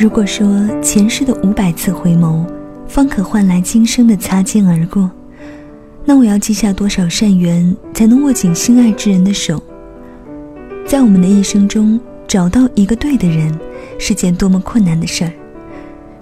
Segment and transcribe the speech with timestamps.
[0.00, 2.42] 如果说前世的五百次回眸，
[2.88, 5.10] 方可换来今生的擦肩而过，
[6.06, 9.62] 那我要积下多少善缘，才能握紧心爱之人的手？
[10.86, 13.54] 在我们的一生中，找到一个对的人，
[13.98, 15.32] 是件多么困难的事儿，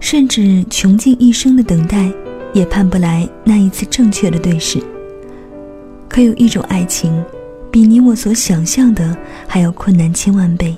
[0.00, 2.10] 甚至穷尽一生的等待，
[2.52, 4.82] 也盼不来那一次正确的对视。
[6.08, 7.16] 可有一种爱情，
[7.70, 9.16] 比你我所想象的
[9.46, 10.76] 还要困难千万倍。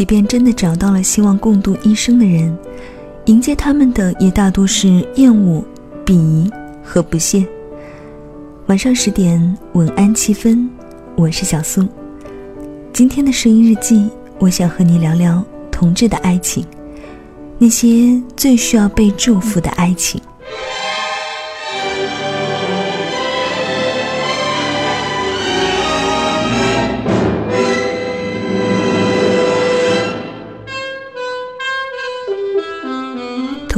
[0.00, 2.56] 即便真的找到了希望共度一生的人，
[3.26, 5.62] 迎接他们的也大多是厌恶、
[6.06, 6.50] 鄙夷
[6.82, 7.46] 和不屑。
[8.68, 10.70] 晚上十点，晚安七分，
[11.16, 11.86] 我是小苏。
[12.94, 16.64] 今天的声音日记，我想和你聊聊同志的爱情，
[17.58, 20.18] 那些最需要被祝福的爱情。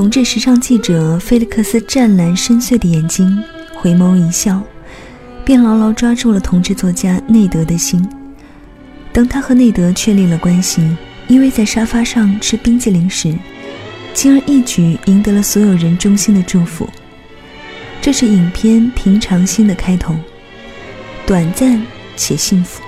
[0.03, 3.41] 同志时尚记者菲利克斯湛蓝深邃的眼睛
[3.73, 4.61] 回眸一笑，
[5.45, 8.05] 便牢牢抓住了同志作家内德的心。
[9.13, 10.83] 当他和内德确立了关系，
[11.29, 13.33] 依偎在沙发上吃冰激凌时，
[14.13, 16.89] 轻而易举赢得了所有人衷心的祝福。
[18.01, 20.17] 这是影片《平常心》的开头，
[21.25, 21.81] 短暂
[22.17, 22.83] 且幸福。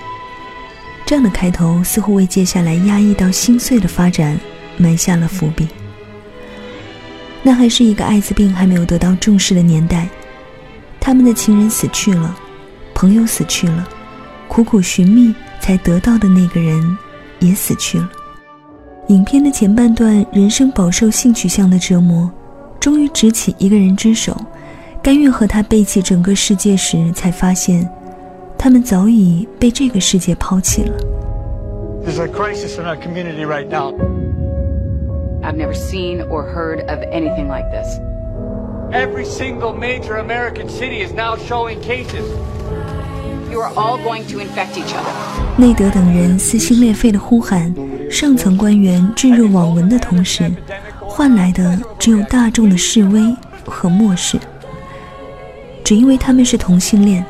[1.07, 4.37] 这样的开头似乎为接下来压抑到心碎的发展
[4.77, 5.69] 埋下了伏笔。
[7.47, 10.09] 那还是一个艾滋病还没有得到重视的年代，
[10.99, 12.35] 他们的情人死去了，
[12.95, 13.87] 朋友死去了，
[14.49, 16.97] 苦苦寻觅才得到的那个人
[17.41, 18.11] 也死去了。
[19.09, 22.31] 影片的前半段，人生饱受性取向的折磨，
[22.81, 24.35] 终于执起一个人之手，
[25.03, 27.87] 甘愿和他背弃整个世界时，才发现，
[28.57, 30.97] 他们早已被这个世界抛弃了。
[35.45, 38.01] I've never seen or heard of anything like this.
[38.91, 42.25] Every single major American city is now showing cases.
[43.51, 45.13] You are all going to infect each other.
[45.59, 47.75] 内德等人撕心裂肺的呼喊，
[48.11, 50.51] 上层官员置若罔闻的同时，
[50.99, 53.21] 换来的只有大众的示威
[53.67, 54.39] 和漠视。
[55.85, 57.23] 只因为他们是同性恋，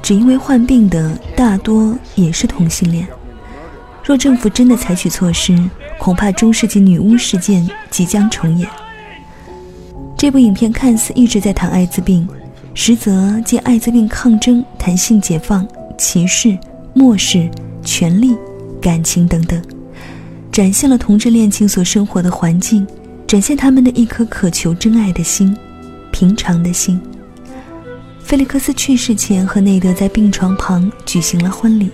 [0.00, 3.06] 只因为患病的大多也是同性恋。
[4.02, 5.56] 若政府真的采取措施，
[6.02, 8.68] 恐怕中世纪女巫事件即将重演。
[10.18, 12.28] 这部影片看似一直在谈艾滋病，
[12.74, 15.64] 实则借艾滋病抗争谈性解放、
[15.96, 16.58] 歧视、
[16.92, 17.48] 漠视、
[17.84, 18.36] 权利、
[18.80, 19.62] 感情等等，
[20.50, 22.84] 展现了同志恋情所生活的环境，
[23.24, 25.56] 展现他们的一颗渴求真爱的心，
[26.10, 27.00] 平常的心。
[28.18, 31.90] 菲利克斯去世前，和内德在病床旁举行了婚礼。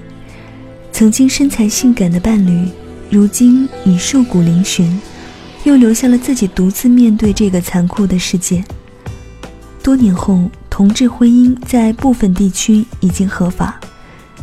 [0.93, 2.69] 曾经身材性感的伴侣，
[3.11, 4.87] 如今已瘦骨嶙峋，
[5.65, 8.63] 又留下了自己独自面对这个残酷的世界。
[9.83, 13.81] 多年后，同志婚姻在部分地区已经合法，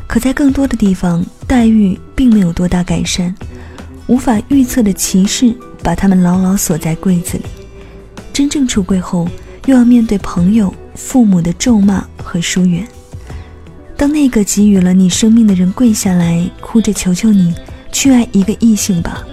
[0.08, 3.34] 可在更多的地方，待遇并没有多大改善。
[4.08, 7.44] 无法预测的歧视把他们牢牢锁在柜子里。
[8.34, 9.28] 真正出柜后，
[9.68, 12.88] 又要面对朋友、父母的咒骂和疏远。
[13.96, 17.54] 当那个给予了你生命的人跪下来，哭着求求你
[17.96, 19.24] 去爱一个异性吧，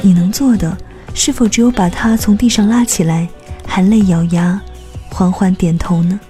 [0.00, 0.78] 你能做的
[1.12, 3.28] 是否只有把他从地上拉起来，
[3.66, 4.60] 含泪咬牙，
[5.10, 6.20] 缓缓点头呢？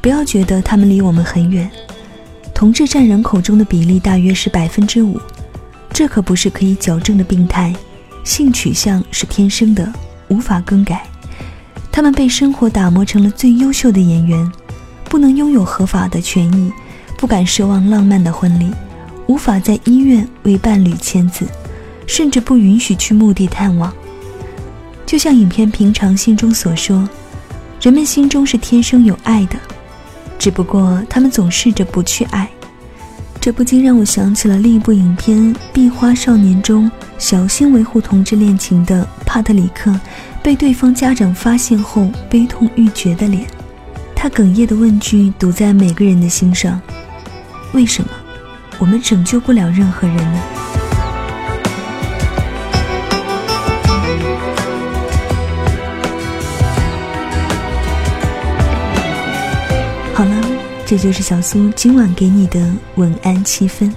[0.00, 1.68] 不要觉得他们离我们很远，
[2.54, 5.20] 同志占人口中的比例大约是百分之五，
[5.92, 7.74] 这可不是可以矫正的病态，
[8.22, 9.92] 性取向是天生的，
[10.28, 11.02] 无法更改。
[11.90, 14.52] 他们被生活打磨成了最优秀的演员，
[15.06, 16.72] 不能拥有合法的权益。
[17.16, 18.70] 不敢奢望浪漫的婚礼，
[19.28, 21.46] 无法在医院为伴侣签字，
[22.06, 23.92] 甚至不允许去墓地探望。
[25.06, 27.08] 就像影片《平常心》中所说，
[27.80, 29.56] 人们心中是天生有爱的，
[30.38, 32.48] 只不过他们总试着不去爱。
[33.40, 39.94] 这不禁让我想起了另一部影片《壁花少年》中，小心维护同志恋情的帕特里克，
[40.42, 43.46] 被对方家长发现后悲痛欲绝的脸。
[44.14, 46.80] 他哽咽的问句堵在每个人的心上。
[47.72, 48.10] 为什么
[48.78, 50.40] 我们拯救不了任何人呢？
[60.14, 60.30] 好了，
[60.86, 62.60] 这就是小苏今晚给你的
[62.94, 63.92] 晚安七分。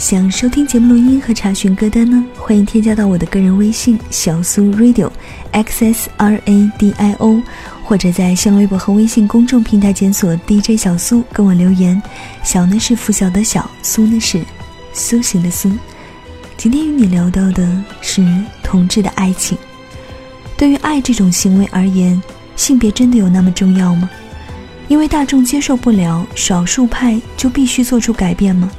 [0.00, 2.24] 想收听节目录音和查询歌单呢？
[2.34, 7.42] 欢迎添加到我的个人微信小苏 radio，x s r a d i o。
[7.84, 12.00] 或者在新浪微博和微信公众平台检索 DJ 小苏，跟我留言。
[12.42, 14.42] 小呢是拂晓的小，苏呢是
[14.94, 15.70] 苏醒的苏。
[16.56, 18.26] 今天与你聊到的是。
[18.62, 19.58] 同志的爱情。
[20.56, 22.20] 对于爱这种行为而言，
[22.56, 24.08] 性别真的有那么重要吗？
[24.88, 28.70] 因为大众接受不了，少数派就必须做出改变吗？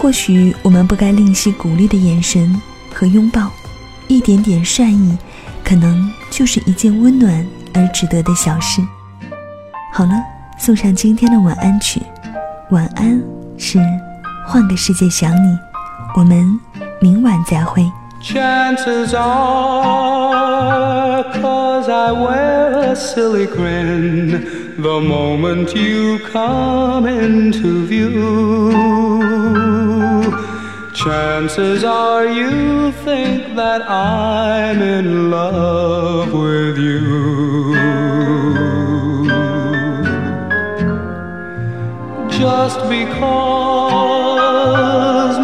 [0.00, 2.62] 或许我们不该吝惜鼓励的眼神
[2.94, 3.50] 和拥抱，
[4.06, 5.18] 一点点善意，
[5.64, 8.80] 可能就是一件温暖而值得的小事。
[9.92, 10.12] 好了，
[10.56, 12.00] 送上今天的晚安曲，
[12.70, 13.20] 晚安
[13.56, 13.80] 是
[14.46, 15.58] 换个世界想你，
[16.14, 16.60] 我们
[17.00, 17.84] 明晚再会。
[18.22, 24.44] Chances are, cause I wear a silly grin
[24.80, 28.87] the moment you come into view.
[31.08, 37.72] Chances are you think that I'm in love with you.
[42.28, 43.38] Just because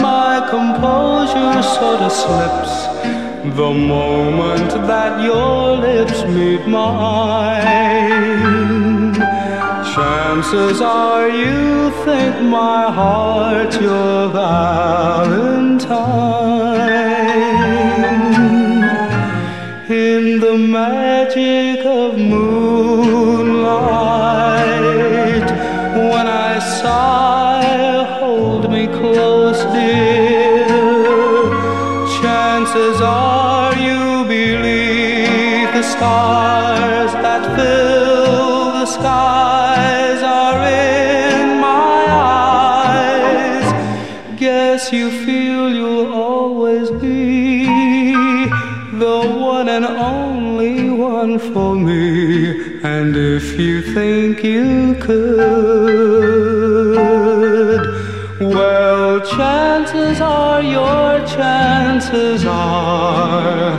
[0.03, 2.75] my composure sort of slips
[3.57, 8.64] the moment that your lips meet mine.
[9.95, 15.85] Chances are you think my heart's your valentine.
[19.89, 22.67] In the magic of moonlight,
[26.11, 30.67] when I sigh, hold me close, dear.
[32.21, 39.74] Chances are you believe the stars that fill the skies
[53.05, 55.37] And if you think you could,
[58.41, 63.79] well, chances are your chances are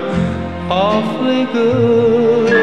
[0.69, 2.53] awfully good.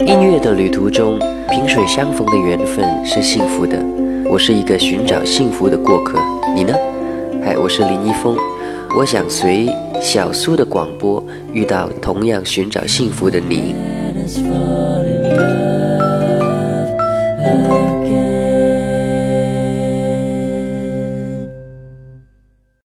[0.00, 1.18] 音乐的旅途中，
[1.48, 3.78] 萍水相逢的缘分是幸福的。
[4.26, 6.18] 我是一个寻找幸福的过客，
[6.54, 6.74] 你呢？
[7.42, 8.36] 嗨，我是林一峰，
[8.96, 9.68] 我想随
[10.00, 13.74] 小苏的广播遇到同样寻找幸福的你。